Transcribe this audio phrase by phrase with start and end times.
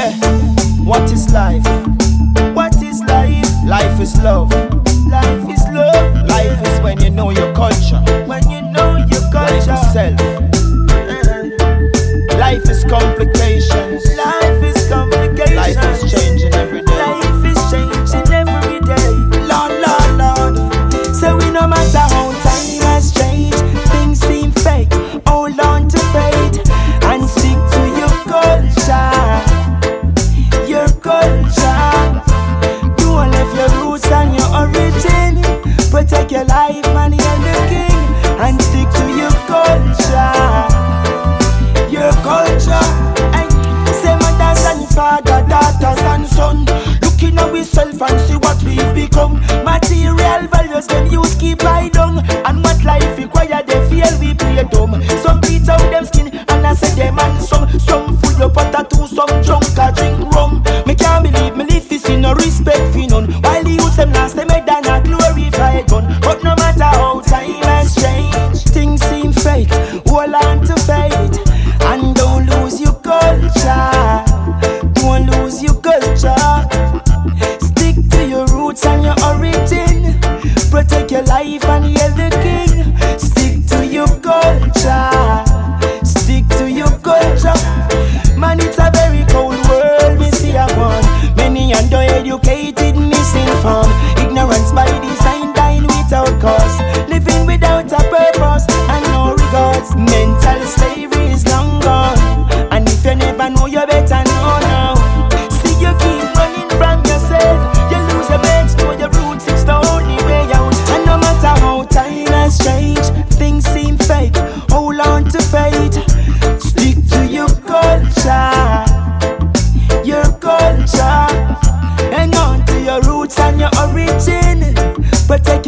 [0.00, 0.16] Yeah,
[0.82, 1.62] what is life?
[2.56, 3.44] What is life?
[3.66, 4.50] Life is love.
[36.30, 38.00] your life and the king
[38.38, 40.30] and stick to your culture.
[41.90, 42.86] Your culture.
[43.34, 43.50] And
[43.98, 46.64] say mothers and father, daughters and son.
[47.02, 49.40] Looking at ourselves and see what we've become.
[49.64, 52.18] Material values them use keep I down.
[52.46, 55.02] And what life require they feel we play dumb.
[55.22, 57.68] Some beat out them skin and I say them handsome.
[57.80, 60.09] Some full your butter too, some drunk drink.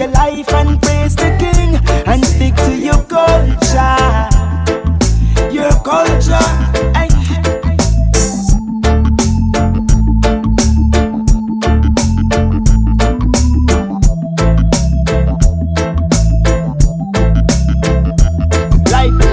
[0.03, 1.77] your life and praise the King
[2.07, 4.29] and stick to your culture.
[5.52, 6.48] Your culture.
[6.96, 7.08] Eh.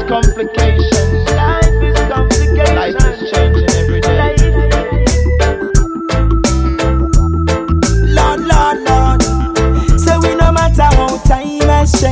[0.09, 1.18] complications